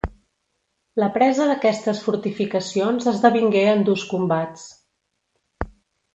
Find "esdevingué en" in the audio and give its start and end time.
3.13-3.85